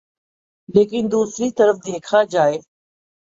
[0.69, 2.57] لیکن دوسری طرف دیکھا جائے